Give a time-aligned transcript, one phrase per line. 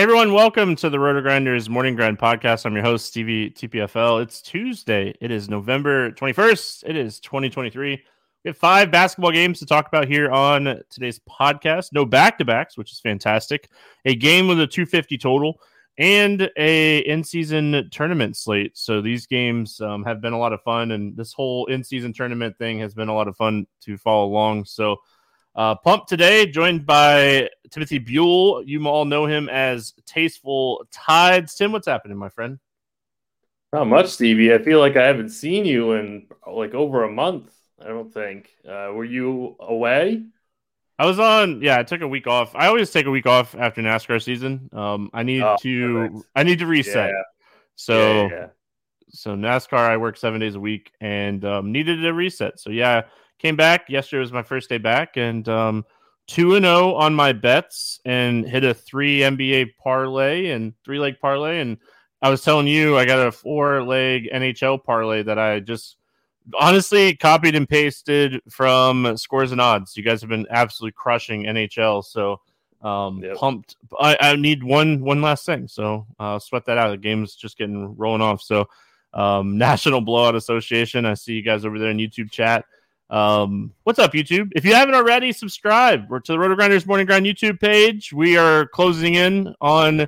[0.00, 2.64] Everyone, welcome to the Roto Grinders Morning Grind Podcast.
[2.64, 4.22] I'm your host, Stevie TPFL.
[4.22, 5.14] It's Tuesday.
[5.20, 6.84] It is November 21st.
[6.86, 8.02] It is 2023.
[8.42, 11.90] We have five basketball games to talk about here on today's podcast.
[11.92, 13.68] No back-to-backs, which is fantastic.
[14.06, 15.60] A game with a 250 total
[15.98, 18.78] and a in-season tournament slate.
[18.78, 22.56] So these games um, have been a lot of fun, and this whole in-season tournament
[22.56, 24.64] thing has been a lot of fun to follow along.
[24.64, 24.96] So
[25.60, 28.62] uh, Pump today, joined by Timothy Buell.
[28.64, 31.54] You all know him as Tasteful Tides.
[31.54, 32.58] Tim, what's happening, my friend?
[33.70, 34.54] Not much, Stevie.
[34.54, 37.52] I feel like I haven't seen you in like over a month.
[37.78, 38.48] I don't think.
[38.66, 40.24] Uh, were you away?
[40.98, 41.60] I was on.
[41.60, 42.54] Yeah, I took a week off.
[42.54, 44.70] I always take a week off after NASCAR season.
[44.72, 45.94] Um, I need oh, to.
[45.94, 46.30] Perfect.
[46.36, 47.10] I need to reset.
[47.10, 47.22] Yeah.
[47.76, 48.46] So, yeah, yeah.
[49.10, 52.58] so NASCAR, I work seven days a week and um, needed a reset.
[52.58, 53.02] So yeah,
[53.40, 55.84] came back yesterday was my first day back and um,
[56.28, 61.18] 2 and 0 on my bets and hit a 3 NBA parlay and 3 leg
[61.20, 61.60] parlay.
[61.60, 61.78] And
[62.22, 65.96] I was telling you I got a 4 leg NHL parlay that I just
[66.58, 69.96] honestly copied and pasted from scores and odds.
[69.96, 72.40] You guys have been absolutely crushing NHL so
[72.82, 73.36] um yep.
[73.36, 73.76] pumped.
[73.98, 75.68] I, I, need one one last thing.
[75.68, 76.90] So uh sweat that out.
[76.90, 78.40] The game's just getting rolling off.
[78.40, 78.68] So
[79.12, 82.64] um national blowout association i see you guys over there in youtube chat
[83.10, 84.52] um, what's up, YouTube?
[84.54, 86.08] If you haven't already, subscribe.
[86.08, 88.12] We're to the Roto Grinders Morning Grind YouTube page.
[88.12, 90.06] We are closing in on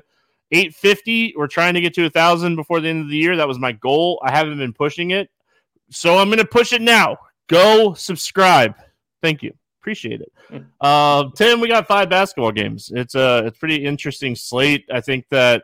[0.51, 1.33] 850.
[1.35, 3.35] We're trying to get to a thousand before the end of the year.
[3.35, 4.21] That was my goal.
[4.23, 5.29] I haven't been pushing it,
[5.89, 7.17] so I'm going to push it now.
[7.47, 8.75] Go subscribe.
[9.21, 9.53] Thank you.
[9.81, 10.31] Appreciate it.
[10.79, 12.89] Uh, Tim, we got five basketball games.
[12.95, 14.85] It's a it's pretty interesting slate.
[14.89, 15.63] I think that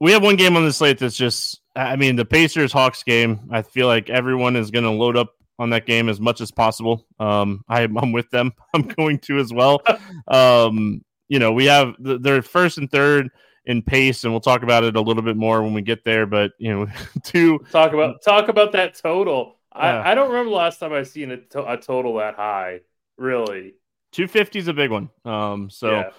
[0.00, 1.60] we have one game on the slate that's just.
[1.74, 3.48] I mean, the Pacers Hawks game.
[3.50, 6.50] I feel like everyone is going to load up on that game as much as
[6.50, 7.06] possible.
[7.18, 8.52] Um, I, am with them.
[8.74, 9.82] I'm going to as well.
[10.28, 13.28] Um, you know, we have the, they're first and third
[13.64, 16.26] in pace, and we'll talk about it a little bit more when we get there.
[16.26, 16.86] But you know,
[17.22, 19.58] two talk about talk about that total.
[19.74, 19.80] Yeah.
[19.80, 22.80] I, I don't remember last time I seen a, to- a total that high.
[23.16, 23.74] Really,
[24.12, 25.10] two fifty is a big one.
[25.24, 25.90] Um, so.
[25.90, 26.10] Yeah.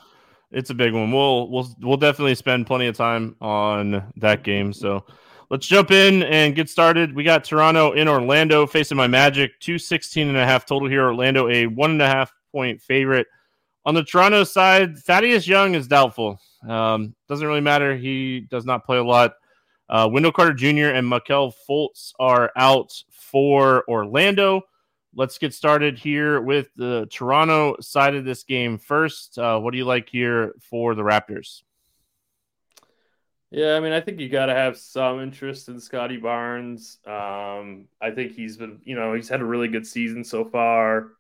[0.52, 1.12] it's a big one.
[1.12, 4.74] We'll we'll we'll definitely spend plenty of time on that game.
[4.74, 5.06] So
[5.50, 7.16] let's jump in and get started.
[7.16, 11.06] We got Toronto in Orlando facing my Magic, 216 and a half total here.
[11.06, 13.28] Orlando a one and a half point favorite.
[13.86, 16.40] On the Toronto side, Thaddeus Young is doubtful.
[16.68, 17.96] Um, doesn't really matter.
[17.96, 19.34] He does not play a lot.
[19.88, 20.94] Uh, Wendell Carter Jr.
[20.94, 24.62] and Markelle Fultz are out for Orlando.
[25.16, 29.40] Let's get started here with the Toronto side of this game first.
[29.40, 31.64] Uh, what do you like here for the Raptors?
[33.52, 37.00] Yeah, I mean, I think you got to have some interest in Scottie Barnes.
[37.06, 41.12] Um, I think he's been, you know, he's had a really good season so far.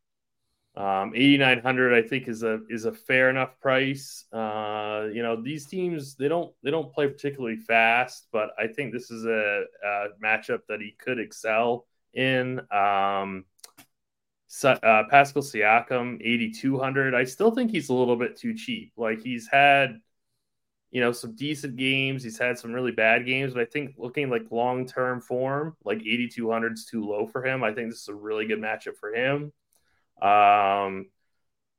[0.75, 4.25] Um, 8900 I think is a is a fair enough price.
[4.33, 8.93] Uh, you know, these teams they don't they don't play particularly fast, but I think
[8.93, 12.61] this is a, a matchup that he could excel in.
[12.71, 13.45] Um,
[14.63, 18.93] uh, Pascal Siakam 8200 I still think he's a little bit too cheap.
[18.97, 19.99] Like he's had
[20.91, 22.23] you know, some decent games.
[22.23, 25.99] He's had some really bad games, but I think looking like long term form, like
[25.99, 27.63] 8,200 is too low for him.
[27.63, 29.51] I think this is a really good matchup for him.
[30.21, 31.07] Um,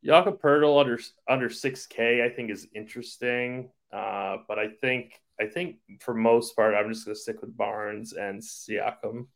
[0.04, 0.98] Jakob Poeltl under
[1.28, 3.70] under 6K, I think is interesting.
[3.92, 7.56] Uh, but I think I think for most part, I'm just going to stick with
[7.56, 9.26] Barnes and Siakam.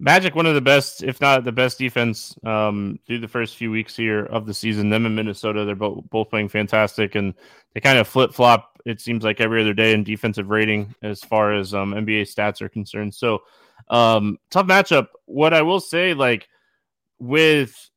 [0.00, 3.70] Magic, one of the best, if not the best defense um, through the first few
[3.70, 4.90] weeks here of the season.
[4.90, 7.34] Them in Minnesota, they're both both playing fantastic, and
[7.74, 8.80] they kind of flip flop.
[8.86, 12.62] It seems like every other day in defensive rating as far as um, NBA stats
[12.62, 13.12] are concerned.
[13.12, 13.42] So
[13.88, 15.08] um, tough matchup.
[15.24, 16.48] What I will say, like
[17.18, 17.90] with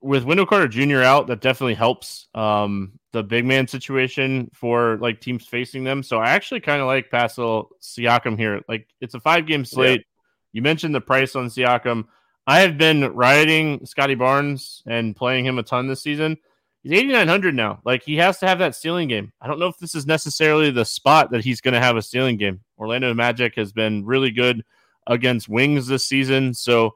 [0.00, 1.02] with Wendell Carter Jr.
[1.02, 6.04] out, that definitely helps um, the big man situation for like teams facing them.
[6.04, 8.62] So I actually kind of like Pascal Siakam here.
[8.68, 10.00] Like it's a five game slate.
[10.00, 10.04] Yeah
[10.52, 12.04] you mentioned the price on Siakam.
[12.46, 16.38] I have been riding Scottie Barnes and playing him a ton this season.
[16.82, 17.80] He's 8,900 now.
[17.84, 19.32] Like he has to have that stealing game.
[19.40, 22.02] I don't know if this is necessarily the spot that he's going to have a
[22.02, 22.60] stealing game.
[22.78, 24.64] Orlando Magic has been really good
[25.06, 26.54] against wings this season.
[26.54, 26.94] So,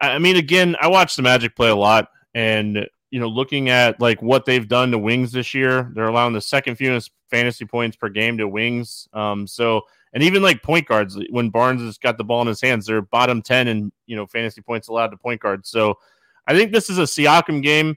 [0.00, 4.00] I mean, again, I watch the Magic play a lot, and you know, looking at
[4.00, 7.96] like what they've done to wings this year, they're allowing the second fewest fantasy points
[7.96, 9.08] per game to wings.
[9.12, 9.82] Um, so
[10.14, 13.02] and even like point guards when Barnes has got the ball in his hands, they're
[13.02, 15.68] bottom ten and you know fantasy points allowed to point guards.
[15.68, 15.98] So
[16.46, 17.96] I think this is a Siakam game.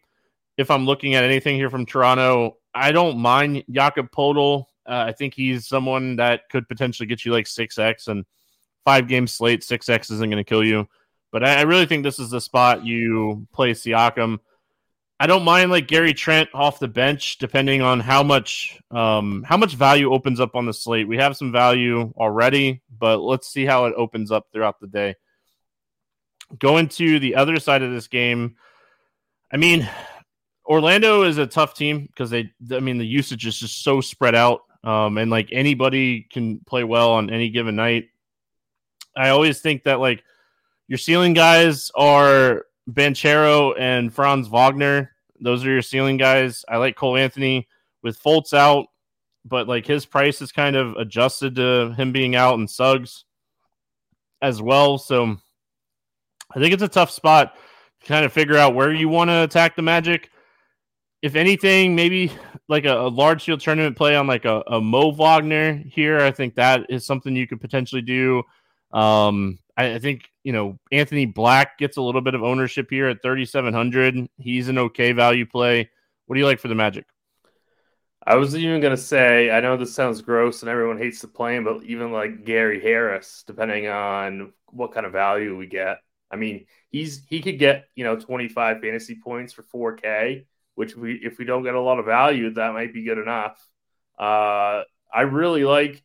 [0.57, 4.65] If I'm looking at anything here from Toronto, I don't mind Jakob Poeltl.
[4.87, 8.25] Uh, I think he's someone that could potentially get you like six X and
[8.83, 9.63] five game slate.
[9.63, 10.87] Six X isn't going to kill you,
[11.31, 14.39] but I, I really think this is the spot you play Siakam.
[15.19, 19.57] I don't mind like Gary Trent off the bench, depending on how much um, how
[19.57, 21.07] much value opens up on the slate.
[21.07, 25.15] We have some value already, but let's see how it opens up throughout the day.
[26.59, 28.57] Going to the other side of this game,
[29.51, 29.89] I mean,
[30.65, 34.35] Orlando is a tough team because they, I mean, the usage is just so spread
[34.35, 38.09] out, um, and like anybody can play well on any given night.
[39.15, 40.23] I always think that like
[40.87, 45.11] your ceiling guys are Banchero and Franz Wagner.
[45.39, 46.63] Those are your ceiling guys.
[46.67, 47.67] I like Cole Anthony
[48.01, 48.87] with Fultz out,
[49.45, 53.25] but like his price is kind of adjusted to him being out and Suggs
[54.41, 54.97] as well.
[54.97, 55.37] So
[56.55, 57.55] I think it's a tough spot
[58.01, 60.29] to kind of figure out where you want to attack the Magic.
[61.21, 62.31] If anything, maybe
[62.69, 66.19] like a, a large field tournament play on like a, a Mo Wagner here.
[66.19, 68.43] I think that is something you could potentially do.
[68.93, 73.21] Um, I, think you know Anthony Black gets a little bit of ownership here at
[73.21, 74.27] 3,700.
[74.37, 75.89] He's an okay value play.
[76.25, 77.05] What do you like for the Magic?
[78.25, 81.29] I was even going to say, I know this sounds gross and everyone hates to
[81.29, 85.99] play him, but even like Gary Harris, depending on what kind of value we get.
[86.29, 91.13] I mean, he's he could get you know 25 fantasy points for 4K, which we
[91.13, 93.65] if we don't get a lot of value, that might be good enough.
[94.19, 96.03] Uh, I really like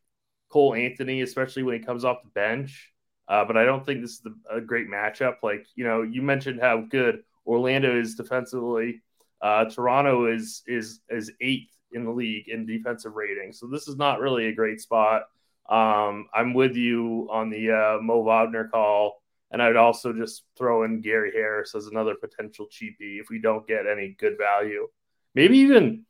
[0.49, 2.92] Cole Anthony, especially when he comes off the bench.
[3.29, 5.37] Uh, but I don't think this is the, a great matchup.
[5.43, 9.02] Like you know, you mentioned how good Orlando is defensively.
[9.41, 13.97] Uh, Toronto is is is eighth in the league in defensive rating, so this is
[13.97, 15.23] not really a great spot.
[15.69, 20.83] Um, I'm with you on the uh, Mo Wagner call, and I'd also just throw
[20.83, 24.88] in Gary Harris as another potential cheapie if we don't get any good value.
[25.35, 26.05] Maybe even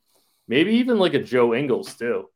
[0.47, 2.29] maybe even like a Joe Ingles too.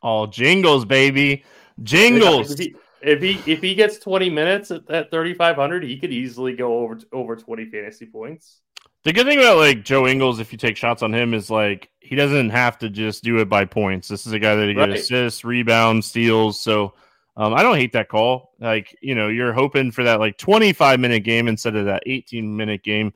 [0.00, 1.44] All jingles, baby,
[1.82, 2.52] jingles.
[2.52, 5.98] If he, if he if he gets twenty minutes at, at thirty five hundred, he
[5.98, 8.60] could easily go over over twenty fantasy points.
[9.04, 11.90] The good thing about like Joe Ingles, if you take shots on him, is like
[12.00, 14.08] he doesn't have to just do it by points.
[14.08, 14.88] This is a guy that he right.
[14.88, 16.60] get assists, rebounds, steals.
[16.60, 16.94] So
[17.36, 18.52] um, I don't hate that call.
[18.60, 22.56] Like you know, you're hoping for that like 25 minute game instead of that 18
[22.56, 23.12] minute game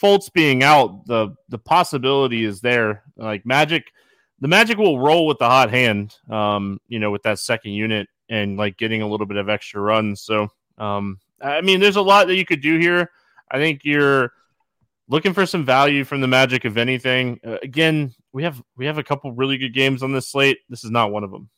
[0.00, 3.04] Fultz being out, the the possibility is there.
[3.16, 3.92] Like Magic,
[4.40, 6.16] the Magic will roll with the hot hand.
[6.28, 9.80] Um, you know, with that second unit and like getting a little bit of extra
[9.80, 10.22] runs.
[10.22, 13.10] So, um, I mean, there's a lot that you could do here.
[13.50, 14.32] I think you're
[15.08, 17.40] looking for some value from the Magic, if anything.
[17.44, 20.58] Uh, again, we have we have a couple really good games on this slate.
[20.70, 21.50] This is not one of them.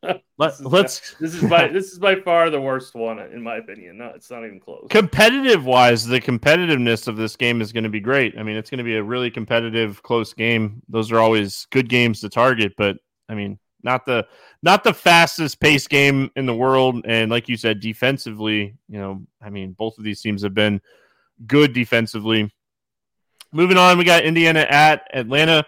[0.38, 1.14] Let, this let's.
[1.20, 3.98] this is by this is by far the worst one in my opinion.
[3.98, 4.86] No, it's not even close.
[4.88, 8.38] Competitive wise, the competitiveness of this game is going to be great.
[8.38, 10.80] I mean, it's going to be a really competitive, close game.
[10.88, 12.96] Those are always good games to target, but
[13.28, 14.26] I mean, not the
[14.62, 17.04] not the fastest pace game in the world.
[17.04, 20.80] And like you said, defensively, you know, I mean, both of these teams have been
[21.46, 22.52] good defensively.
[23.52, 25.64] Moving on, we got Indiana at Atlanta.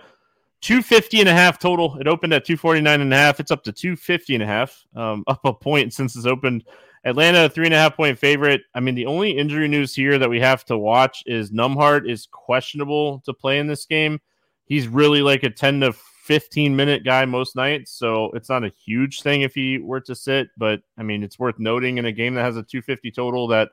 [0.63, 1.97] 250 and a half total.
[1.99, 3.41] It opened at 249 and a half.
[3.41, 6.65] It's up to 250 and a half, um, up a point since it's opened.
[7.05, 8.61] Atlanta, three and a half point favorite.
[8.75, 12.29] I mean, the only injury news here that we have to watch is Nembhard is
[12.31, 14.21] questionable to play in this game.
[14.67, 15.95] He's really like a 10 to
[16.31, 20.15] 15 minute guy most nights, so it's not a huge thing if he were to
[20.15, 20.49] sit.
[20.57, 23.71] But I mean, it's worth noting in a game that has a 250 total that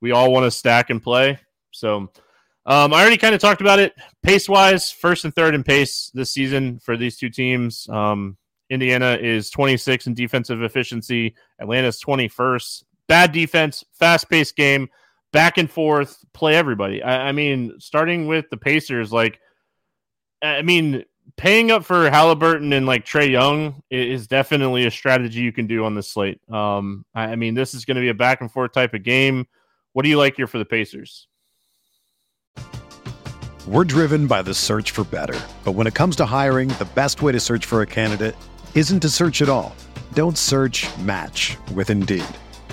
[0.00, 1.38] we all want to stack and play.
[1.70, 2.10] So
[2.64, 3.92] um, I already kind of talked about it.
[4.22, 7.86] Pace wise, first and third in pace this season for these two teams.
[7.90, 8.38] Um,
[8.70, 11.34] Indiana is 26 in defensive efficiency.
[11.60, 12.84] Atlanta's 21st.
[13.06, 14.88] Bad defense, fast paced game,
[15.30, 17.02] back and forth, play everybody.
[17.02, 19.40] I, I, mean, starting with the Pacers, like,
[20.42, 21.04] I mean,
[21.36, 25.84] paying up for Halliburton and like Trae Young is definitely a strategy you can do
[25.84, 26.40] on this slate.
[26.50, 29.02] Um, I, I mean, this is going to be a back and forth type of
[29.02, 29.46] game.
[29.92, 31.26] What do you like here for the Pacers?
[33.66, 35.38] We're driven by the search for better.
[35.64, 38.34] But when it comes to hiring, the best way to search for a candidate
[38.74, 39.74] isn't to search at all.
[40.14, 42.24] Don't search match with Indeed.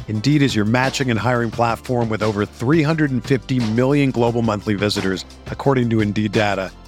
[0.07, 5.89] Indeed is your matching and hiring platform with over 350 million global monthly visitors, according
[5.89, 6.71] to Indeed data,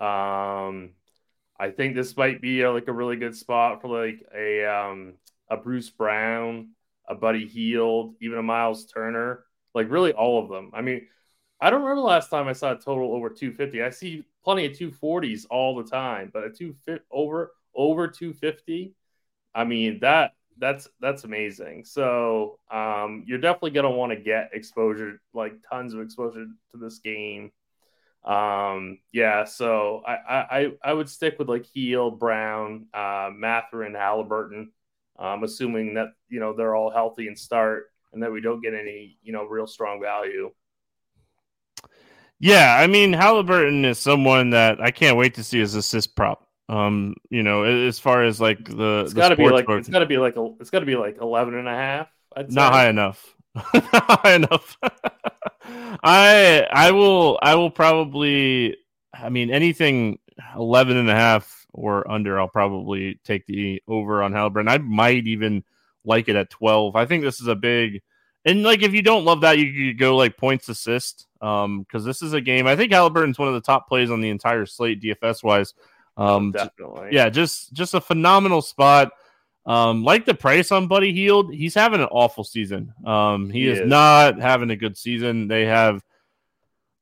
[0.00, 0.90] Um,
[1.58, 5.14] I think this might be a, like a really good spot for like a um,
[5.48, 6.70] a Bruce Brown
[7.10, 10.70] a Buddy Hield, even a Miles Turner, like really all of them.
[10.72, 11.08] I mean,
[11.60, 13.82] I don't remember last time I saw a total over 250.
[13.82, 18.94] I see plenty of 240s all the time, but a 250 over over 250,
[19.54, 21.84] I mean that that's that's amazing.
[21.84, 26.98] So um, you're definitely gonna want to get exposure, like tons of exposure to this
[27.00, 27.50] game.
[28.24, 34.72] Um, yeah, so I I I would stick with like Hield, Brown, uh, Mathurin, Halliburton
[35.20, 38.74] um, assuming that you know they're all healthy and start, and that we don't get
[38.74, 40.50] any you know real strong value.
[42.38, 46.46] Yeah, I mean Halliburton is someone that I can't wait to see as assist prop.
[46.70, 49.78] Um, you know, as far as like the it's got to be like book.
[49.78, 52.08] it's got to be like a, it's got to be like 11 and a half.
[52.34, 53.36] I'd Not high enough.
[53.74, 54.78] Not high enough.
[56.02, 58.76] I I will I will probably
[59.14, 60.18] I mean anything
[60.56, 64.68] 11 and a half or under, I'll probably take the over on Halliburton.
[64.68, 65.62] I might even
[66.04, 66.96] like it at 12.
[66.96, 68.02] I think this is a big
[68.44, 71.26] and like if you don't love that, you could go like points assist.
[71.42, 72.66] Um, because this is a game.
[72.66, 75.72] I think Halliburton's one of the top plays on the entire slate DFS wise.
[76.16, 77.08] Um, oh, definitely.
[77.12, 79.12] Yeah, just just a phenomenal spot.
[79.66, 82.92] Um, like the price on Buddy Hield, he's having an awful season.
[83.04, 85.48] Um, he, he is, is not having a good season.
[85.48, 86.02] They have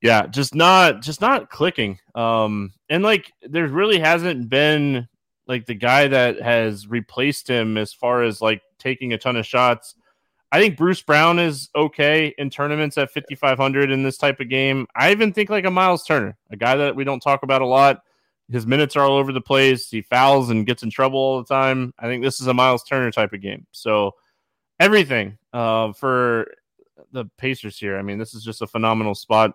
[0.01, 1.99] yeah, just not just not clicking.
[2.15, 5.09] Um, and like there really hasn't been
[5.47, 9.47] like the guy that has replaced him as far as like taking a ton of
[9.47, 9.95] shots.
[10.51, 14.87] I think Bruce Brown is okay in tournaments at 5500 in this type of game.
[14.97, 17.67] I even think like a Miles Turner, a guy that we don't talk about a
[17.67, 18.03] lot.
[18.51, 19.91] His minutes are all over the place.
[19.91, 21.93] He fouls and gets in trouble all the time.
[21.99, 23.67] I think this is a Miles Turner type of game.
[23.73, 24.15] So
[24.81, 26.51] everything uh, for
[27.13, 27.99] the Pacers here.
[27.99, 29.53] I mean, this is just a phenomenal spot.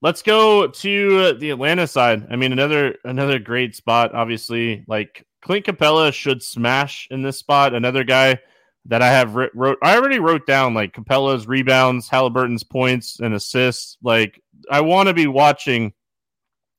[0.00, 2.26] let's go to the Atlanta side.
[2.30, 4.14] I mean, another another great spot.
[4.14, 7.74] Obviously, like Clint Capela should smash in this spot.
[7.74, 8.38] Another guy
[8.86, 9.78] that I have wrote.
[9.82, 13.98] I already wrote down like Capela's rebounds, Halliburton's points and assists.
[14.02, 15.92] Like I want to be watching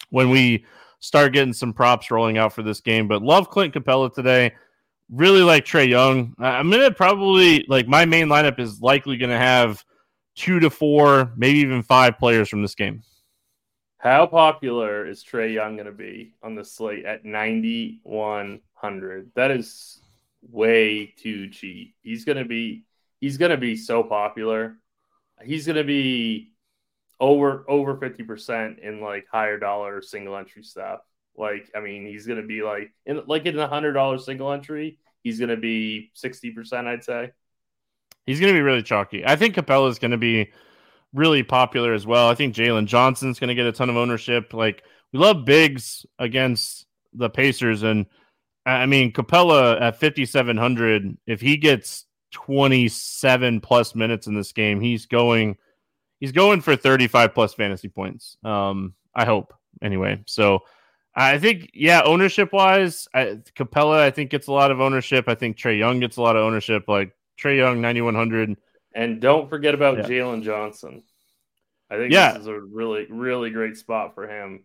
[0.10, 0.66] when we
[1.00, 3.08] start getting some props rolling out for this game.
[3.08, 4.54] But love Clint Capela today.
[5.10, 6.36] Really like Trae Young.
[6.40, 9.84] I'm gonna probably like my main lineup is likely gonna have
[10.36, 13.02] two to four, maybe even five players from this game.
[14.00, 19.32] How popular is Trae Young going to be on the slate at 9100?
[19.36, 20.00] That is
[20.50, 21.96] way too cheap.
[22.02, 22.86] He's going to be
[23.20, 24.78] he's going to be so popular.
[25.44, 26.54] He's going to be
[27.20, 31.02] over over 50% in like higher dollar single entry stuff.
[31.38, 35.40] Like I mean, he's to be like in like in a $100 single entry, he's
[35.50, 37.32] to be 60%, I'd say.
[38.26, 39.26] He's to be really chalky.
[39.26, 40.52] I think Capela is to be
[41.14, 42.30] really popular as well.
[42.30, 44.54] I think Jalen Johnson's to get a ton of ownership.
[44.54, 48.06] Like we love bigs against the Pacers, and
[48.66, 51.18] I mean Capela at fifty seven hundred.
[51.26, 55.58] If he gets twenty seven plus minutes in this game, he's going
[56.20, 58.38] he's going for thirty five plus fantasy points.
[58.44, 60.24] Um, I hope anyway.
[60.26, 60.60] So.
[61.16, 65.26] I think, yeah, ownership wise, I, Capela, I think gets a lot of ownership.
[65.28, 66.86] I think Trae Young gets a lot of ownership.
[66.88, 68.56] Like Trae Young, 9,100.
[68.94, 70.04] And don't forget about yeah.
[70.04, 71.04] Jalen Johnson.
[71.90, 72.34] I think yeah.
[72.34, 74.64] this is a really, really great spot for him.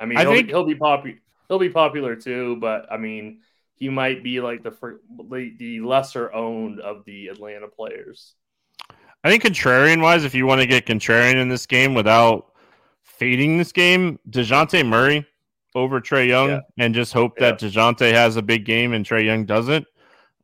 [0.00, 1.18] I mean, I he'll, think he'll be popular.
[1.48, 3.40] He'll be popular too, but I mean,
[3.74, 5.00] he might be like the
[5.58, 8.34] the lesser owned of the Atlanta players.
[9.24, 12.52] I think contrarian wise, if you want to get contrarian in this game without
[13.02, 15.26] fading this game, Dejounte Murray
[15.74, 16.60] over Trae Young, yeah.
[16.78, 17.50] and just hope yeah.
[17.50, 19.86] that Dejounte has a big game and Trae Young doesn't.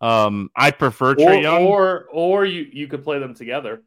[0.01, 3.83] Um, I prefer Trae Young, or or you you could play them together.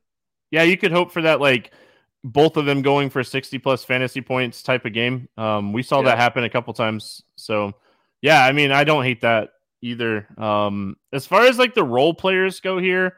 [0.49, 1.73] Yeah, you could hope for that, like
[2.23, 5.27] both of them going for sixty plus fantasy points type of game.
[5.37, 6.05] Um, we saw yeah.
[6.05, 7.21] that happen a couple times.
[7.35, 7.73] So,
[8.21, 9.49] yeah, I mean, I don't hate that
[9.81, 10.27] either.
[10.37, 13.17] Um, as far as like the role players go here,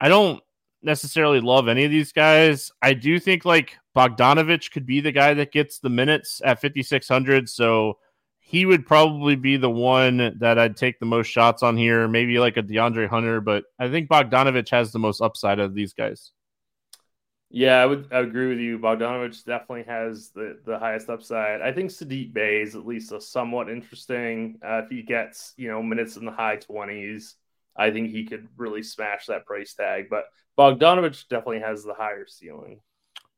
[0.00, 0.42] I don't
[0.82, 2.70] necessarily love any of these guys.
[2.82, 7.48] I do think like Bogdanovich could be the guy that gets the minutes at 5600.
[7.48, 7.98] So
[8.40, 12.38] he would probably be the one that I'd take the most shots on here, maybe
[12.38, 16.32] like a DeAndre Hunter, but I think Bogdanovich has the most upside of these guys.
[17.52, 18.78] Yeah, I would, I agree with you.
[18.78, 21.60] Bogdanovich definitely has the, the highest upside.
[21.60, 24.58] I think Saddiq Bey is at least a somewhat interesting.
[24.64, 27.34] Uh, if he gets you know minutes in the high twenties,
[27.80, 30.08] I think he could really smash that price tag.
[30.10, 30.24] But
[30.58, 32.80] Bogdanovich definitely has the higher ceiling.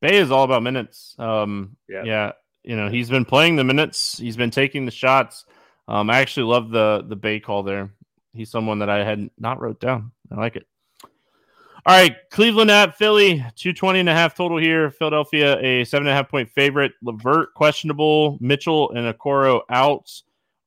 [0.00, 1.14] Bey is all about minutes.
[1.18, 2.32] Um, yeah, yeah
[2.64, 4.18] you know, he's been playing the minutes.
[4.18, 5.44] He's been taking the shots.
[5.88, 7.90] Um, I actually love the the Bey call there.
[8.34, 10.12] He's someone that I had not wrote down.
[10.30, 10.66] I like it.
[11.84, 14.92] All right, Cleveland at Philly, 220 and a half total here.
[14.92, 16.92] Philadelphia, a seven and a half point favorite.
[17.02, 18.38] LeVert questionable.
[18.40, 20.08] Mitchell and Okoro out.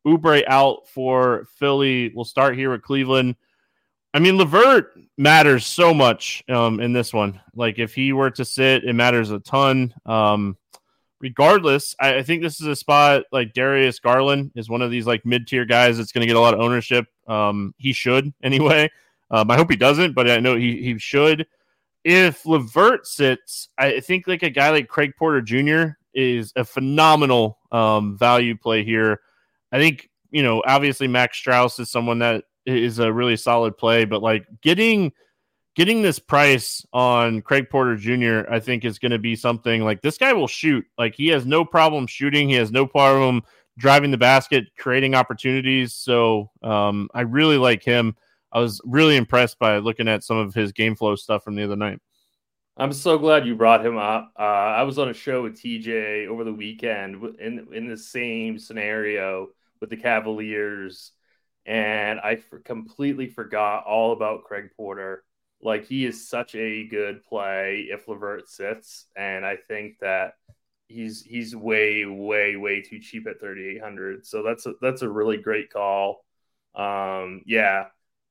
[0.05, 2.11] Oubre out for Philly.
[2.13, 3.37] We'll start here with Cleveland.
[4.15, 7.41] I mean, LeVert matters so much um, in this one.
[7.53, 9.93] Like, if he were to sit, it matters a ton.
[10.05, 10.55] Um,
[11.19, 15.05] regardless, I, I, think this is a spot like Darius Garland is one of these
[15.05, 17.07] like mid tier guys that's going to get a lot of ownership.
[17.27, 18.89] Um, he should anyway.
[19.31, 21.45] Um, I hope he doesn't, but I know he, he should.
[22.05, 25.97] If LeVert sits, I think like a guy like Craig Porter Jr.
[26.13, 29.19] is a phenomenal um, value play here.
[29.73, 34.05] I think, you know, obviously Max Strus is someone that is a really solid play,
[34.05, 35.11] but like getting–
[35.75, 40.01] getting this price on Craig Porter Jr., I think is going to be something like
[40.01, 40.85] this guy will shoot.
[40.97, 42.49] Like he has no problem shooting.
[42.49, 43.43] He has no problem
[43.77, 45.93] driving the basket, creating opportunities.
[45.93, 48.15] So um, I really like him.
[48.51, 51.63] I was really impressed by looking at some of his game flow stuff from the
[51.63, 51.99] other night.
[52.77, 54.31] I'm so glad you brought him up.
[54.37, 58.59] Uh, I was on a show with TJ over the weekend in in the same
[58.59, 59.47] scenario
[59.79, 61.11] with the Cavaliers,
[61.65, 65.23] and I completely forgot all about Craig Porter.
[65.61, 70.33] Like he is such a good play if LeVert sits, and I think that
[70.87, 75.37] he's he's way way way too cheap at 3800 so that's a that's a really
[75.37, 76.23] great call.
[76.75, 77.85] Um yeah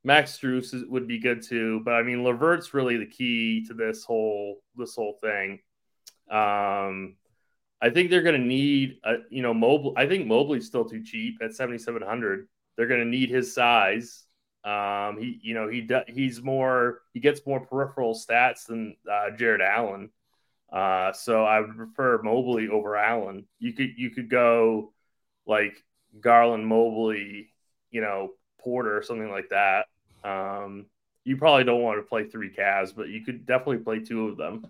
[0.05, 4.05] max Strus would be good too but i mean levert's really the key to this
[4.05, 5.61] whole this whole thing.
[6.31, 7.17] Um
[7.81, 11.03] i think they're going to need a, you know mobile i think mobley's still too
[11.03, 14.25] cheap at 7700 they're going to need his size
[14.65, 19.61] um, he, you know, he he's more he gets more peripheral stats than uh, Jarrett
[19.61, 20.11] Allen.
[20.73, 23.47] Uh, so I would prefer Mobley over Allen.
[23.59, 24.93] You could you could go
[25.47, 25.75] like
[26.19, 27.51] Garland, Mobley,
[27.91, 29.87] you know, Porter, something like that.
[30.25, 30.87] Um,
[31.25, 34.39] you probably don't want to play three Cavs, but you could definitely play two of
[34.39, 34.67] them.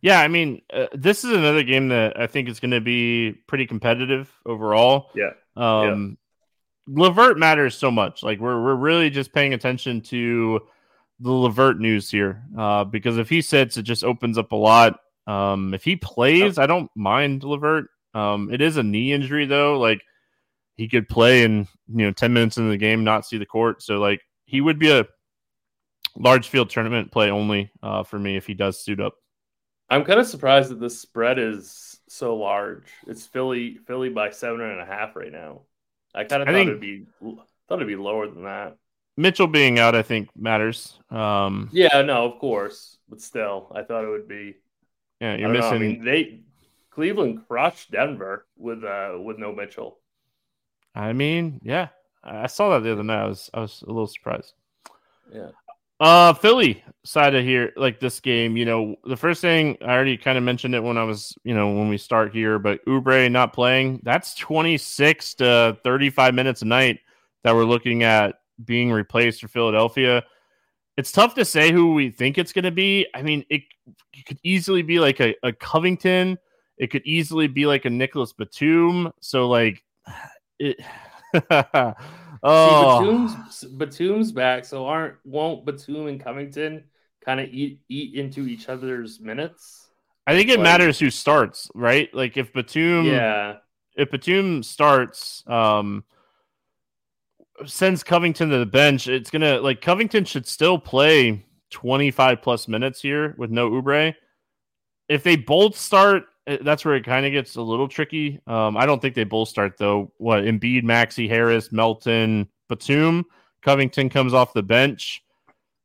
[0.00, 3.32] Yeah, I mean, uh, this is another game that I think is going to be
[3.46, 5.10] pretty competitive overall.
[5.14, 5.30] Yeah.
[5.56, 6.21] Um, yeah.
[6.86, 8.22] LeVert matters so much.
[8.22, 10.60] Like we're we're really just paying attention to
[11.20, 14.98] the LeVert news here uh, because if he sits, it just opens up a lot.
[15.26, 17.86] Um, if he plays, I don't mind LeVert.
[18.14, 19.78] Um, it is a knee injury though.
[19.78, 20.00] Like
[20.76, 23.82] he could play in you know ten minutes into the game, not see the court.
[23.82, 25.06] So like he would be a
[26.16, 29.14] large field tournament play only uh, for me if he does suit up.
[29.88, 32.86] I'm kind of surprised that the spread is so large.
[33.06, 35.62] It's Philly Philly by seven and a half right now.
[36.14, 38.76] I kind of thought think, it'd be thought it'd be lower than that.
[39.16, 40.98] Mitchell being out, I think, matters.
[41.10, 44.56] Um, yeah, no, of course, but still, I thought it would be.
[45.20, 45.70] Yeah, you're missing.
[45.70, 46.40] Know, I mean, they
[46.90, 49.98] Cleveland crushed Denver with uh with no Mitchell.
[50.94, 51.88] I mean, yeah,
[52.22, 53.22] I saw that the other night.
[53.22, 54.52] I was I was a little surprised.
[55.32, 55.48] Yeah.
[56.02, 60.16] Uh, Philly side of here, like this game, you know, the first thing I already
[60.16, 63.30] kind of mentioned it when I was, you know, when we start here, but Oubre
[63.30, 66.98] not playing, that's 26 to 35 minutes a night
[67.44, 68.34] that we're looking at
[68.64, 70.24] being replaced for Philadelphia.
[70.96, 73.06] It's tough to say who we think it's going to be.
[73.14, 73.62] I mean, it,
[74.12, 76.36] it, could easily be like a, a Covington.
[76.78, 79.12] It could easily be like a Nicholas Batum.
[79.20, 79.84] So, like,
[80.58, 80.78] it.
[82.42, 86.84] Oh, See, Batum's, Batum's back, so aren't won't Batum and Covington
[87.24, 89.90] kind of eat eat into each other's minutes?
[90.26, 92.12] I think it like, matters who starts, right?
[92.12, 93.56] Like if Batum, yeah,
[93.96, 96.04] if Batum starts, um,
[97.64, 102.66] sends Covington to the bench, it's gonna like Covington should still play twenty five plus
[102.66, 104.14] minutes here with no Oubre.
[105.08, 108.40] If they both start, that's where it kind of gets a little tricky.
[108.46, 110.12] Um, I don't think they both start though.
[110.18, 113.24] What Embiid, Maxey, Harris, Melton, Batum,
[113.62, 115.22] Covington comes off the bench.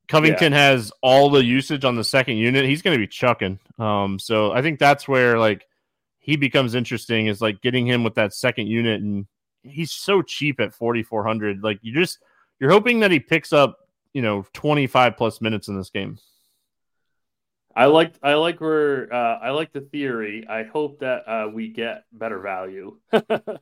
[0.07, 0.59] Covington yeah.
[0.59, 2.65] has all the usage on the second unit.
[2.65, 3.59] He's going to be chucking.
[3.77, 5.65] Um, so I think that's where like
[6.19, 9.27] he becomes interesting is like getting him with that second unit, and
[9.63, 11.61] he's so cheap at forty four hundred.
[11.61, 12.19] Like you just
[12.59, 13.77] you're hoping that he picks up
[14.13, 16.17] you know twenty five plus minutes in this game.
[17.77, 20.47] I like I like where uh, I like the theory.
[20.49, 22.97] I hope that uh, we get better value.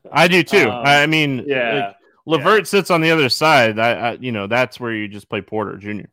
[0.10, 0.70] I do too.
[0.76, 2.64] Um, I mean, yeah, like, LeVert yeah.
[2.64, 3.78] sits on the other side.
[3.78, 6.08] I, I, you know, that's where you just play Porter Jr.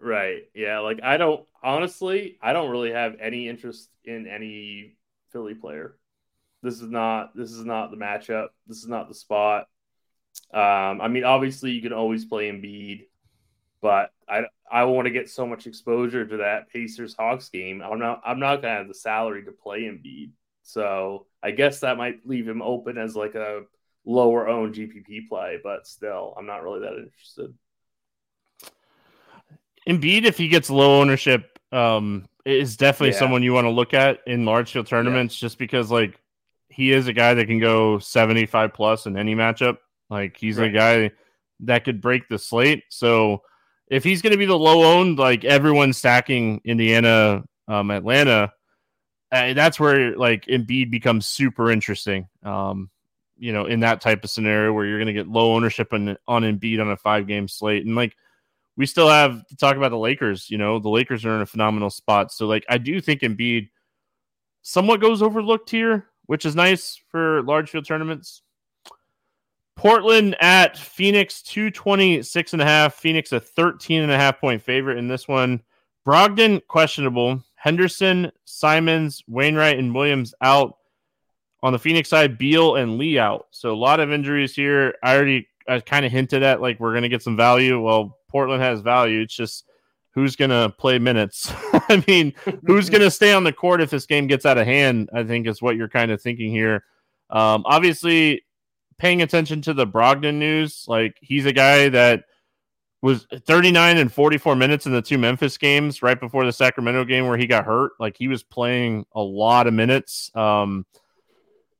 [0.00, 0.44] Right.
[0.54, 0.78] Yeah.
[0.78, 4.96] Like I don't honestly, I don't really have any interest in any
[5.30, 5.98] Philly player.
[6.62, 7.36] This is not.
[7.36, 8.48] This is not the matchup.
[8.66, 9.68] This is not the spot.
[10.54, 13.04] Um, I mean, obviously, you can always play Embiid,
[13.86, 17.80] but I I want to get so much exposure to that Pacers Hawks game.
[17.80, 20.30] I'm not I'm not gonna have the salary to play Embiid.
[20.64, 23.62] So I guess that might leave him open as like a
[24.04, 27.54] lower owned GPP play, but still, I'm not really that interested.
[29.88, 33.20] Embiid, if he gets low ownership, um, is definitely yeah.
[33.20, 35.46] someone you want to look at in large field tournaments, yeah.
[35.46, 36.20] just because like
[36.70, 39.78] he is a guy that can go 75 plus in any matchup.
[40.10, 40.70] Like he's right.
[40.70, 41.10] a guy
[41.60, 42.82] that could break the slate.
[42.88, 43.42] So
[43.88, 48.52] if he's going to be the low owned, like everyone's stacking Indiana, um, Atlanta,
[49.32, 52.28] uh, that's where like Embiid becomes super interesting.
[52.42, 52.90] Um,
[53.38, 56.16] you know, in that type of scenario where you're going to get low ownership on
[56.26, 58.16] on Embiid on a five game slate, and like
[58.76, 60.50] we still have to talk about the Lakers.
[60.50, 63.68] You know, the Lakers are in a phenomenal spot, so like I do think Embiid
[64.62, 68.42] somewhat goes overlooked here, which is nice for large field tournaments.
[69.76, 72.94] Portland at Phoenix, 226 and a half.
[72.94, 75.62] Phoenix, a 13 and a half point favorite in this one.
[76.06, 77.42] Brogdon, questionable.
[77.54, 80.78] Henderson, Simons, Wainright, and Williams out.
[81.62, 83.46] On the Phoenix side, Beal and Lee out.
[83.50, 84.94] So a lot of injuries here.
[85.02, 87.80] I already I kind of hinted at like we're to get some value.
[87.80, 89.22] Well, Portland has value.
[89.22, 89.64] It's just
[90.10, 91.52] who's to play minutes.
[91.72, 92.34] I mean,
[92.66, 95.10] who's to stay on the court if this game gets out of hand?
[95.12, 96.84] I think is what you're kind of thinking here.
[97.30, 98.44] Um, obviously,
[98.98, 100.84] paying attention to the Brogdon news.
[100.88, 102.24] Like he's a guy that
[103.02, 107.26] was 39 and 44 minutes in the two Memphis games right before the Sacramento game
[107.26, 107.92] where he got hurt.
[108.00, 110.30] Like he was playing a lot of minutes.
[110.34, 110.86] Um,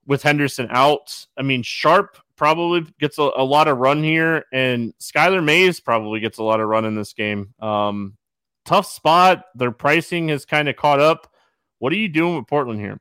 [0.07, 4.95] with Henderson out, I mean Sharpe probably gets a, a, lot of run here, and
[5.01, 7.55] Skylar Mays probably gets a lot of run in this game.
[7.61, 8.17] Um,
[8.65, 9.47] tough spot.
[9.55, 11.33] Their pricing has kind of caught up.
[11.79, 13.01] What are you doing with Portland here?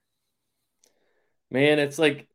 [1.52, 2.28] Man, it's like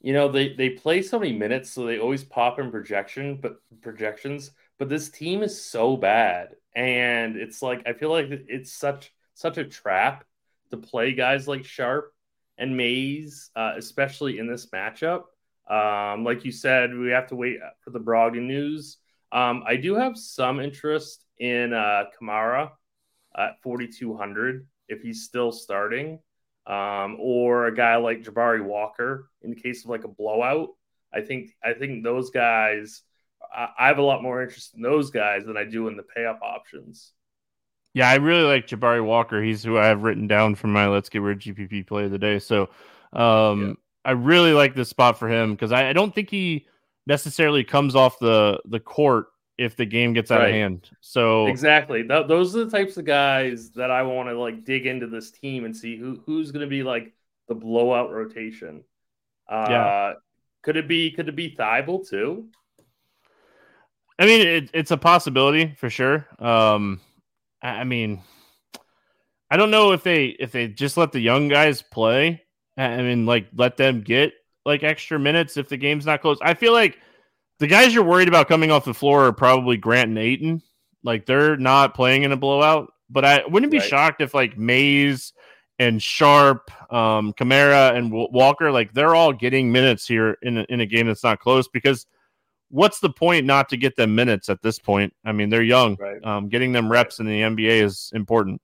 [0.00, 3.56] you know they they play so many minutes so they always pop in projection but
[3.82, 6.56] projections but this team is so bad.
[6.74, 10.24] And it's like i feel like it's such such a trap
[10.70, 12.12] to play guys like Sharpe
[12.58, 15.24] and mays uh, especially in this matchup.
[15.68, 18.98] Um, like you said we have to wait for the brogdon news.
[19.32, 22.72] Um, i do have some interest in uh, Camara
[23.36, 26.18] at 4200 if he's still starting,
[26.66, 30.70] um, or a guy like Jabari Walker in the case of like a blowout.
[31.12, 33.02] I think I think those guys.
[33.52, 36.02] I, I have a lot more interest in those guys than I do in the
[36.02, 37.12] pay up options.
[37.92, 39.42] Yeah, I really like Jabari Walker.
[39.42, 42.18] He's who I have written down for my Let's Get Weird GPP play of the
[42.18, 42.38] day.
[42.38, 42.70] So
[43.12, 43.72] um, yeah.
[44.04, 46.66] I really like this spot for him because I, I, don't think he
[47.06, 49.26] necessarily comes off the the court
[49.60, 50.48] if the game gets out right.
[50.48, 50.90] of hand.
[51.00, 54.86] So exactly, Th- those are the types of guys that I want to like dig
[54.86, 57.12] into this team and see who who's going to be like
[57.46, 58.82] the blowout rotation.
[59.48, 60.12] Uh, yeah.
[60.62, 61.10] Could it be?
[61.10, 62.48] Could it be Thybulle too?
[64.18, 66.26] I mean, it, it's a possibility for sure.
[66.38, 67.00] Um,
[67.62, 68.22] I mean,
[69.50, 72.42] I don't know if they if they just let the young guys play.
[72.78, 74.32] I mean, like let them get
[74.64, 76.38] like extra minutes if the game's not close.
[76.40, 76.98] I feel like
[77.60, 80.62] the guys you're worried about coming off the floor are probably Grant and Ayton.
[81.04, 82.92] Like they're not playing in a blowout.
[83.10, 83.88] But I wouldn't be right.
[83.88, 85.32] shocked if like Mays
[85.78, 90.80] and Sharpe, um, Camara and Walker, like they're all getting minutes here in a, in
[90.80, 92.06] a game that's not close because
[92.70, 95.12] what's the point not to get them minutes at this point?
[95.24, 95.96] I mean, they're young.
[95.96, 96.24] Right.
[96.24, 98.62] Um, getting them reps in the NBA is important.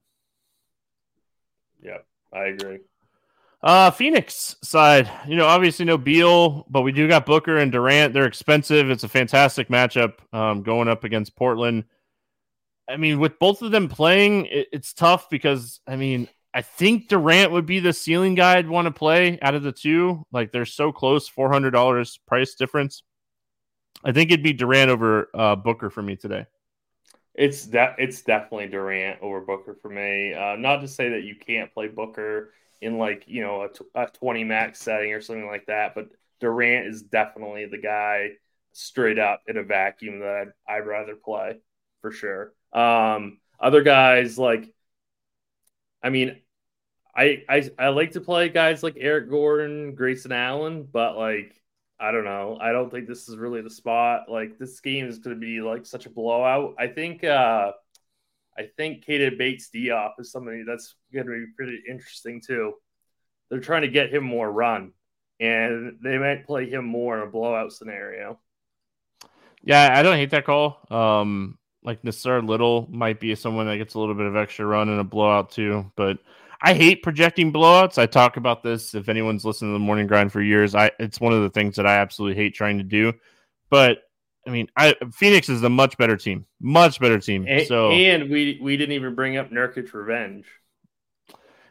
[1.82, 1.98] Yeah,
[2.32, 2.78] I agree.
[3.62, 8.12] Uh, Phoenix side, you know, obviously no Beal, but we do got Booker and Durant.
[8.12, 8.90] They're expensive.
[8.90, 11.84] It's a fantastic matchup um, going up against Portland.
[12.88, 17.08] I mean, with both of them playing, it, it's tough because, I mean, I think
[17.08, 20.24] Durant would be the ceiling guy I'd want to play out of the two.
[20.30, 23.02] Like, they're so close, $400 price difference.
[24.04, 26.46] I think it'd be Durant over uh, Booker for me today.
[27.34, 30.32] It's that it's definitely Durant over Booker for me.
[30.32, 33.84] Uh, not to say that you can't play Booker in like you know a, t-
[33.94, 36.08] a 20 max setting or something like that, but
[36.40, 38.30] Durant is definitely the guy
[38.72, 41.58] straight up in a vacuum that I'd, I'd rather play
[42.02, 42.52] for sure.
[42.72, 44.72] Um, other guys like,
[46.02, 46.40] I mean,
[47.16, 51.60] I, I I like to play guys like Eric Gordon, Grayson Allen, but like
[52.00, 52.58] I don't know.
[52.60, 54.30] I don't think this is really the spot.
[54.30, 56.76] Like this game is going to be like such a blowout.
[56.78, 57.24] I think.
[57.24, 57.72] uh
[58.58, 62.74] I think Keita Bates Diop is somebody that's going to be pretty interesting too.
[63.50, 64.92] They're trying to get him more run,
[65.38, 68.40] and they might play him more in a blowout scenario.
[69.62, 70.80] Yeah, I don't hate that call.
[70.90, 74.88] Um, like Nassir Little might be someone that gets a little bit of extra run
[74.88, 76.18] in a blowout too, but
[76.62, 77.98] I hate projecting blowouts.
[77.98, 80.74] I talk about this if anyone's listened to the morning grind for years.
[80.74, 83.12] I it's one of the things that I absolutely hate trying to do.
[83.68, 83.98] But
[84.46, 87.46] I mean, I Phoenix is a much better team, much better team.
[87.48, 90.46] And, so and we we didn't even bring up Nurkic revenge.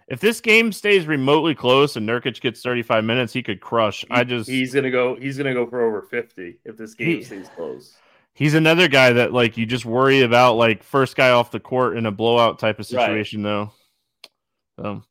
[0.08, 4.02] If this game stays remotely close and Nurkic gets 35 minutes, he could crush.
[4.02, 7.08] He, I just he's gonna go he's gonna go for over 50 if this game
[7.08, 7.96] he, stays close.
[8.34, 11.98] He's another guy that like you just worry about like first guy off the court
[11.98, 13.50] in a blowout type of situation right.
[13.50, 13.72] though.
[14.78, 15.04] So,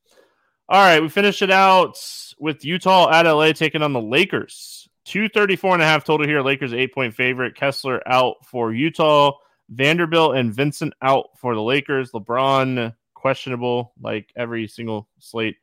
[0.68, 1.98] all right, we finished it out
[2.38, 4.88] with Utah at LA taking on the Lakers.
[5.04, 6.42] 234 and a half total here.
[6.42, 7.54] Lakers eight point favorite.
[7.54, 9.32] Kessler out for Utah.
[9.70, 12.12] Vanderbilt and Vincent out for the Lakers.
[12.12, 15.56] LeBron questionable, like every single slate.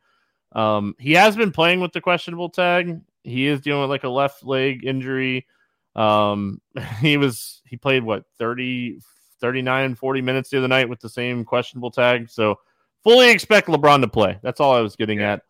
[0.53, 2.99] Um, he has been playing with the questionable tag.
[3.23, 5.47] He is dealing with like a left leg injury.
[5.95, 6.61] Um,
[6.99, 8.99] he was he played what 30,
[9.39, 12.29] 39, 40 minutes the other night with the same questionable tag.
[12.29, 12.59] So
[13.03, 14.39] fully expect LeBron to play.
[14.41, 15.33] That's all I was getting yeah.
[15.33, 15.43] at.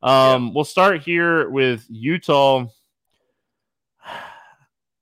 [0.00, 0.52] Um, yeah.
[0.54, 2.66] We'll start here with Utah.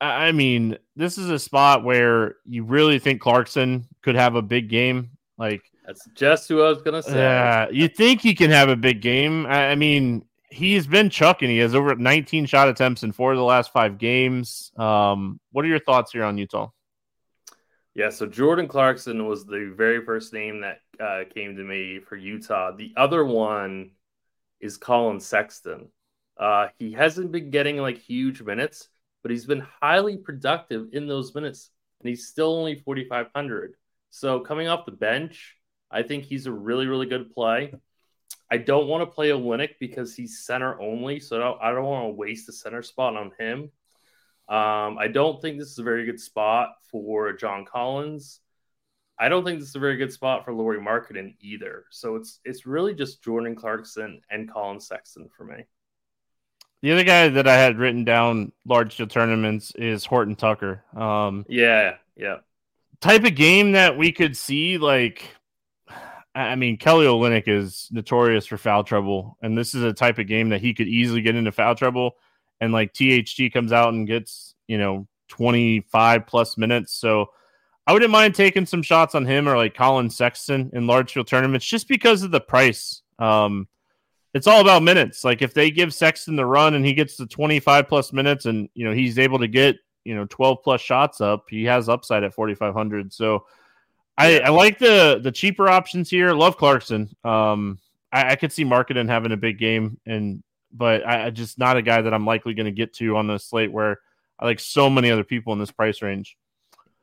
[0.01, 4.69] I mean, this is a spot where you really think Clarkson could have a big
[4.69, 5.11] game.
[5.39, 7.17] Like that's just who I was gonna say.
[7.17, 9.47] Yeah, you think he can have a big game?
[9.47, 11.49] I, I mean, he's been chucking.
[11.49, 14.73] He has over 19 shot attempts in four of the last five games.
[14.77, 16.71] Um, what are your thoughts here on Utah?
[17.95, 22.17] Yeah, so Jordan Clarkson was the very first name that uh, came to me for
[22.17, 22.73] Utah.
[22.73, 23.93] The other one
[24.61, 25.89] is Collin Sexton.
[26.37, 28.91] Uh, he hasn't been getting like huge minutes,
[29.27, 33.75] but he's been highly productive in those minutes, and he's still only 4,500.
[34.11, 35.57] So coming off the bench,
[35.91, 37.75] I think he's a really, really good play.
[38.49, 41.87] I don't want to play Olynyk because he's center only, so I don't, I don't
[41.87, 43.63] want to waste a center spot on him.
[44.49, 48.39] Um, I don't think this is a very good spot for John Collins.
[49.19, 51.87] I don't think this is a very good spot for Lauri Markkanen either.
[51.91, 55.65] So it's it's really just Jordan Clarkson and Collin Sexton for me.
[56.87, 60.85] The other guy that I had written down large scale tournaments is Horton Tucker.
[60.95, 62.37] Um, yeah, yeah.
[63.01, 65.29] Type of game that we could see, like,
[66.33, 70.29] I mean, Kelly Olynyk is notorious for foul trouble, and this is a type of
[70.29, 72.13] game that he could easily get into foul trouble
[72.61, 76.95] and like THG comes out and gets, you know, 25 plus minutes.
[76.95, 77.31] So
[77.85, 81.27] I wouldn't mind taking some shots on him or like Collin Sexton in large field
[81.27, 83.03] tournaments just because of the price.
[83.19, 83.67] Um,
[84.37, 85.25] it's all about minutes.
[85.25, 88.69] Like if they give Sexton the run and he gets the 25 plus minutes and
[88.75, 92.23] you know he's able to get you know 12 plus shots up, he has upside
[92.23, 93.15] at 4500.
[93.15, 93.47] So
[94.19, 96.35] I, I like the the cheaper options here.
[96.35, 97.17] Love Clarkson.
[97.25, 97.79] Um,
[98.13, 101.79] I, I could see Markkanen having a big game, and but I, I just not
[101.79, 104.01] a guy that I'm likely going to get to on the slate where
[104.39, 106.37] I like so many other people in this price range.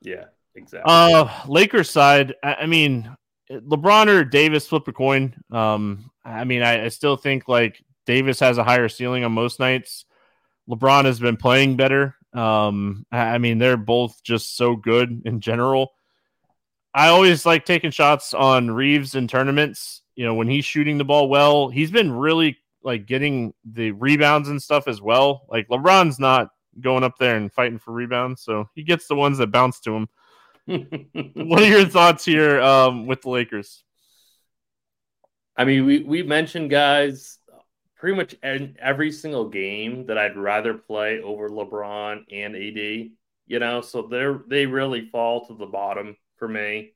[0.02, 0.84] Yeah, exactly.
[0.86, 2.36] Uh, Lakers side.
[2.44, 3.16] I, I mean,
[3.52, 5.36] LeBron or Davis flip a coin.
[5.52, 9.60] Um, I mean, I, I, still think like Davis has a higher ceiling on most
[9.60, 10.06] nights.
[10.70, 12.16] LeBron has been playing better.
[12.34, 15.94] Um, I mean, they're both just so good in general.
[16.94, 20.02] I always like taking shots on Reaves in tournaments.
[20.16, 24.50] You know, when he's shooting the ball well, he's been really like getting the rebounds
[24.50, 25.46] and stuff as well.
[25.50, 29.38] Like LeBron's not going up there and fighting for rebounds, so he gets the ones
[29.40, 30.08] that bounce to him.
[31.34, 33.84] what are your thoughts here um, with the Lakers?
[35.58, 37.38] I mean, we we mentioned guys
[37.98, 43.12] pretty much in every single game that I'd rather play over LeBron and AD.
[43.46, 46.94] You know, so they're they really fall to the bottom for me.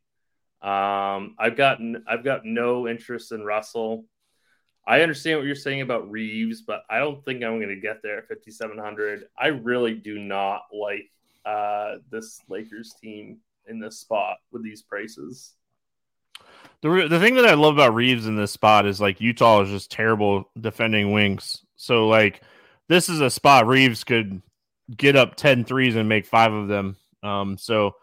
[0.62, 4.06] Um, I've got I've got no interest in Russell.
[4.86, 8.02] I understand what you're saying about Reaves, but I don't think I'm going to get
[8.02, 9.26] there at 5700.
[9.38, 11.12] I really do not like
[11.46, 15.54] uh, this Lakers team in this spot with these prices.
[16.82, 19.70] The the thing that I love about Reaves in this spot is like Utah is
[19.70, 21.64] just terrible defending wings.
[21.76, 22.42] So like
[22.88, 24.42] this is a spot Reaves could
[24.96, 26.96] get up 10 threes and make five of them.
[27.24, 27.96] Um, so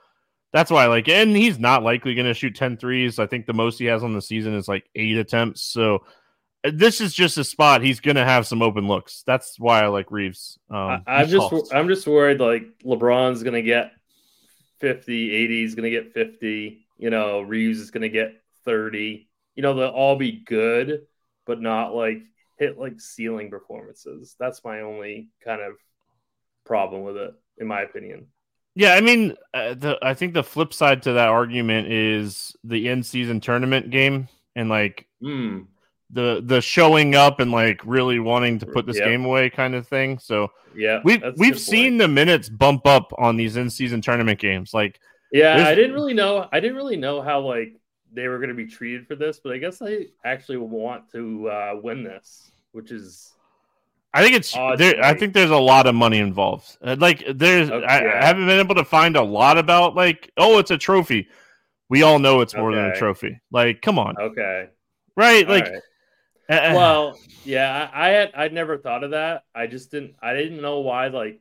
[0.52, 3.18] that's why I like and he's not likely going to shoot 10 threes.
[3.18, 5.62] I think the most he has on the season is like eight attempts.
[5.62, 6.04] So
[6.64, 9.22] uh, this is just a spot he's going to have some open looks.
[9.24, 10.58] That's why I like Reaves.
[10.68, 13.92] Um, I, am just I'm just worried like LeBron's going to get
[14.84, 16.86] 50, AD is going to get 50.
[16.98, 19.26] You know, Reaves is going to get 30.
[19.56, 21.06] You know, they'll all be good,
[21.46, 22.18] but not like
[22.58, 24.36] hit like ceiling performances.
[24.38, 25.72] That's my only kind of
[26.66, 28.26] problem with it, in my opinion.
[28.74, 32.88] Yeah, I mean, uh, the, I think the flip side to that argument is the
[32.88, 35.64] in season tournament game and like mm.
[36.14, 39.06] The the showing up and like really wanting to put this yep.
[39.06, 40.18] game away kind of thing.
[40.18, 44.72] So yeah, we've we've seen the minutes bump up on these in season tournament games.
[44.72, 45.00] Like
[45.32, 46.48] yeah, I didn't really know.
[46.52, 47.74] I didn't really know how like
[48.12, 51.48] they were going to be treated for this, but I guess I actually want to
[51.50, 53.32] uh, win this, which is.
[54.16, 55.04] I think it's there.
[55.04, 56.78] I think there's a lot of money involved.
[56.80, 57.84] Uh, like there's, okay.
[57.84, 61.26] I, I, haven't been able to find a lot about like, oh, it's a trophy.
[61.88, 62.80] We all know it's more okay.
[62.80, 63.40] than a trophy.
[63.50, 64.16] Like, come on.
[64.16, 64.68] Okay.
[65.16, 65.48] Right.
[65.48, 65.64] Like.
[65.64, 65.82] Right.
[66.48, 69.44] Well, yeah, I, I had I'd never thought of that.
[69.54, 70.16] I just didn't.
[70.20, 71.40] I didn't know why like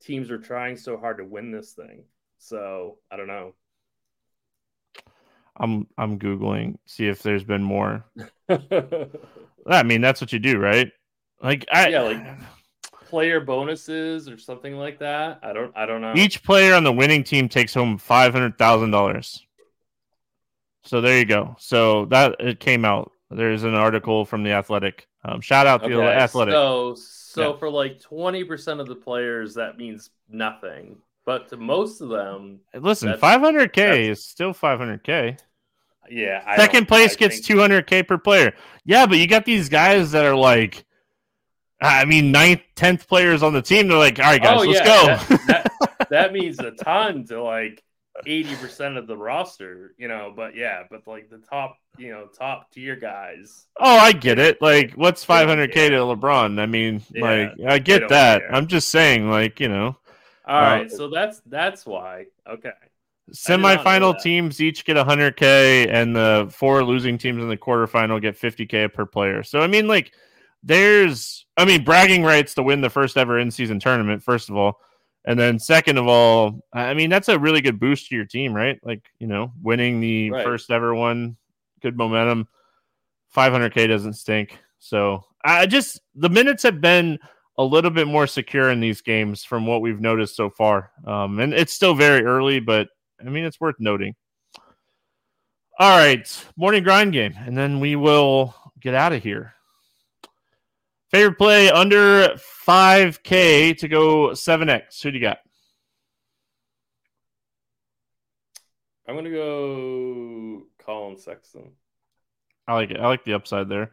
[0.00, 2.02] teams are trying so hard to win this thing.
[2.38, 3.54] So I don't know.
[5.56, 8.04] I'm I'm googling see if there's been more.
[8.48, 10.90] I mean, that's what you do, right?
[11.42, 12.26] Like I yeah, like
[13.06, 15.40] player bonuses or something like that.
[15.42, 16.14] I don't I don't know.
[16.16, 19.44] Each player on the winning team takes home five hundred thousand dollars.
[20.84, 21.56] So there you go.
[21.58, 23.12] So that it came out.
[23.30, 25.06] There's an article from the Athletic.
[25.24, 26.52] Um, shout out to okay, the Athletic.
[26.52, 27.58] So so yeah.
[27.58, 30.96] for like twenty percent of the players, that means nothing.
[31.24, 35.38] But to most of them, listen, 500k is still 500k.
[36.10, 36.42] Yeah.
[36.44, 37.60] I Second place I gets think...
[37.60, 38.52] 200k per player.
[38.84, 40.84] Yeah, but you got these guys that are like,
[41.80, 43.88] I mean, ninth, tenth players on the team.
[43.88, 44.84] They're like, all right, guys, oh, let's yeah.
[44.84, 45.06] go.
[45.06, 47.84] That, that, that means a ton to like
[48.26, 52.70] 80% of the roster, you know, but yeah, but like the top, you know, top
[52.72, 53.66] tier guys.
[53.78, 54.60] Oh, I get it.
[54.60, 56.60] Like, what's 500K to LeBron?
[56.60, 58.40] I mean, yeah, like, I get that.
[58.40, 58.54] Care.
[58.54, 59.96] I'm just saying, like, you know.
[60.46, 60.90] All uh, right.
[60.90, 62.26] So that's, that's why.
[62.48, 62.72] Okay.
[63.32, 68.92] Semifinal teams each get 100k, and the four losing teams in the quarterfinal get 50k
[68.92, 69.44] per player.
[69.44, 70.12] So I mean, like,
[70.62, 74.22] there's, I mean, bragging rights to win the first ever in-season tournament.
[74.22, 74.80] First of all,
[75.24, 78.54] and then second of all, I mean, that's a really good boost to your team,
[78.54, 78.78] right?
[78.82, 80.44] Like, you know, winning the right.
[80.44, 81.36] first ever one,
[81.82, 82.48] good momentum.
[83.34, 84.58] 500k doesn't stink.
[84.78, 87.18] So I just the minutes have been
[87.58, 90.90] a little bit more secure in these games from what we've noticed so far.
[91.06, 92.88] Um, and it's still very early, but
[93.20, 94.14] I mean, it's worth noting.
[95.78, 99.54] All right, morning grind game, and then we will get out of here.
[101.10, 102.36] Favorite play under
[102.66, 105.02] 5K to go 7X.
[105.02, 105.38] Who do you got?
[109.08, 111.72] I'm going to go Collin Sexton.
[112.68, 113.00] I like it.
[113.00, 113.90] I like the upside there.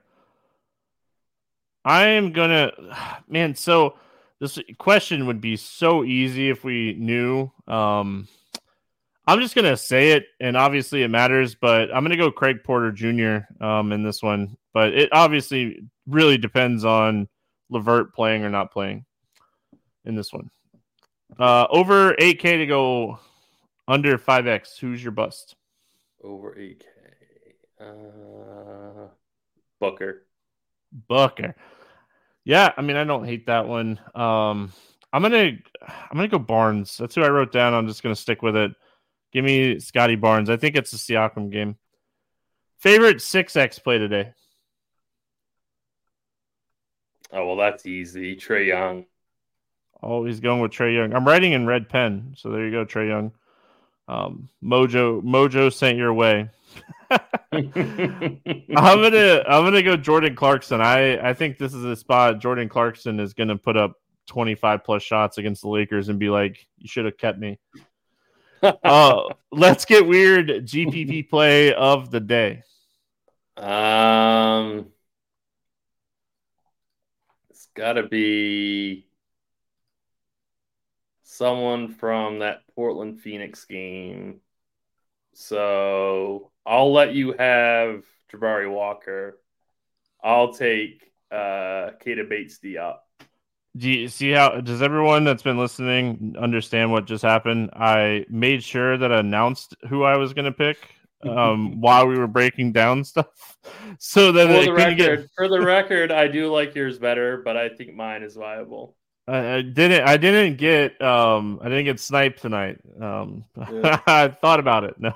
[1.84, 2.72] I am going to,
[3.28, 3.96] man, so
[4.40, 7.52] this question would be so easy if we knew.
[7.68, 8.28] Um,
[9.26, 12.94] I'm just gonna say it, and obviously it matters, but I'm gonna go Craig Porter
[12.94, 13.40] Jr.
[13.64, 14.56] Um, in this one.
[14.74, 17.28] But it obviously really depends on
[17.70, 19.06] Levert playing or not playing
[20.06, 20.50] in this one.
[21.38, 23.20] Uh, over 8K to go
[23.88, 24.80] under 5X.
[24.80, 25.56] Who's your bust?
[26.24, 26.84] Over 8K.
[27.80, 29.08] Uh,
[29.80, 30.26] Booker.
[30.92, 31.56] Booker.
[32.44, 34.00] Yeah, I mean, I don't hate that one.
[34.16, 34.72] Um,
[35.12, 35.52] I'm gonna,
[35.82, 36.98] I'm gonna go Barnes.
[36.98, 37.74] That's who I wrote down.
[37.74, 38.72] I'm just gonna stick with it.
[39.34, 40.50] Give me Scottie Barnes.
[40.50, 41.76] I think it's a Siakam game.
[42.80, 44.34] Favorite 6X play today?
[47.32, 48.36] Oh, well, that's easy.
[48.36, 49.06] Trae Young.
[50.02, 51.14] Oh, he's going with Trae Young.
[51.14, 52.34] I'm writing in red pen.
[52.38, 53.32] So there you go, Trae Young.
[54.08, 56.50] Um, Mojo, Mojo sent your way.
[57.52, 60.82] I'm gonna I'm gonna go Jordan Clarkson.
[60.82, 63.94] I I think this is a spot Jordan Clarkson is gonna put up
[64.28, 67.58] 25 plus shots against the Lakers and be like, you should have kept me.
[68.62, 70.48] uh, let's get weird.
[70.48, 72.64] GPP play of the day.
[73.56, 74.88] Um,
[77.78, 79.06] got to be
[81.24, 84.42] someone from that Portland Phoenix game.
[85.34, 88.04] So I'll let you have
[88.34, 89.40] Jabari Walker.
[90.24, 92.98] I'll take uh Keita Bates Diop.
[93.76, 97.70] Do you see how does everyone that's been listening understand what just happened?
[97.74, 100.80] I made sure that I announced who I was going to pick
[101.24, 103.58] um, while we were breaking down stuff,
[104.00, 105.30] so that for the record, get...
[105.36, 108.96] for the record, I do like yours better, but I think mine is viable.
[109.28, 110.08] I, I didn't.
[110.08, 111.02] I didn't get.
[111.02, 112.80] Um, I didn't get sniped tonight.
[113.02, 114.00] Um, yeah.
[114.08, 114.96] I thought about it.
[115.00, 115.14] No.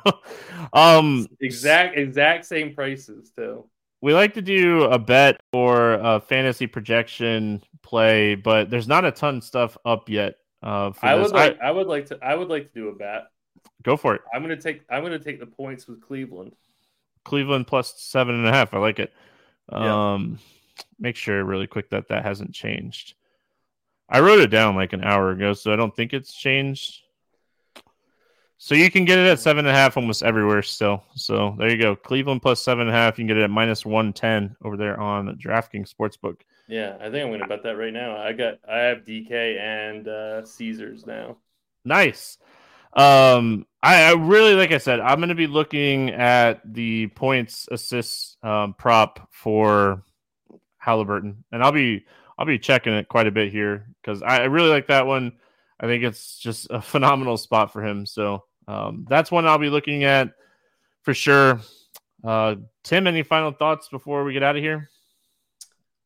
[0.73, 3.65] um, exact exact same prices too
[4.01, 9.11] we like to do a bet or a fantasy projection play, but there's not a
[9.11, 10.35] ton of stuff up yet.
[10.63, 11.27] Uh, I this.
[11.27, 13.27] would like I, I, would like to I would like to do a bet.
[13.83, 14.21] Go for it.
[14.33, 16.53] I'm gonna take I'm gonna take the points with Cleveland.
[17.23, 18.73] Cleveland plus seven and a half.
[18.73, 19.13] I like it.
[19.71, 20.13] Yeah.
[20.13, 20.39] Um,
[20.99, 23.15] make sure really quick that that hasn't changed.
[24.09, 26.99] I wrote it down like an hour ago, so I don't think it's changed.
[28.57, 31.03] So you can get it at seven and a half almost everywhere still.
[31.15, 31.95] So there you go.
[31.95, 33.17] Cleveland plus seven and a half.
[33.17, 36.41] You can get it at minus one ten over there on DraftKings Sportsbook.
[36.67, 38.15] Yeah, I think I'm going to bet that right now.
[38.15, 41.37] I got I have DK and uh, Caesars now.
[41.83, 42.37] Nice.
[42.93, 47.67] Um, I, I really like I said I'm going to be looking at the points
[47.71, 50.03] assists um, prop for
[50.77, 52.05] Halliburton, and I'll be
[52.37, 55.33] I'll be checking it quite a bit here because I, I really like that one.
[55.79, 58.05] I think it's just a phenomenal spot for him.
[58.05, 60.33] So um, that's one I'll be looking at
[61.01, 61.59] for sure.
[62.23, 64.89] Uh, Tim, any final thoughts before we get out of here?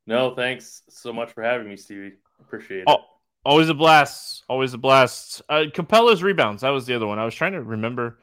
[0.08, 2.14] No, thanks so much for having me, Stevie.
[2.40, 2.86] Appreciate it.
[2.88, 3.00] Oh,
[3.46, 4.44] always a blast.
[4.50, 5.42] Always a blast.
[5.50, 6.62] Uh, Capela's rebounds.
[6.62, 7.20] That was the other one.
[7.20, 8.20] I was trying to remember.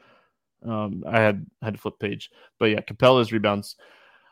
[0.65, 3.75] Um, I had had to flip page, but yeah, Capela's rebounds.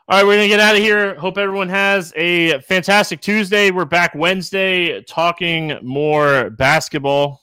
[0.08, 1.14] All right, we're gonna get out of here.
[1.14, 3.70] Hope everyone has a fantastic Tuesday.
[3.70, 7.42] We're back Wednesday talking more basketball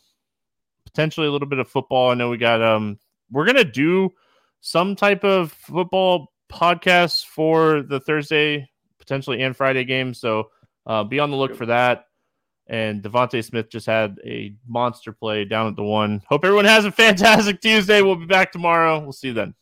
[1.00, 2.12] potentially a little bit of football.
[2.12, 3.00] I know we got um
[3.32, 4.12] we're gonna do
[4.62, 10.14] some type of football podcast for the Thursday, potentially and Friday game.
[10.14, 10.50] So
[10.86, 12.06] uh, be on the look for that.
[12.70, 16.22] And DeVonta Smith just had a monster play down at the one.
[16.28, 18.04] Hope everyone has a fantastic Tuesday.
[18.04, 19.00] We'll be back tomorrow.
[19.00, 19.56] We'll see you then.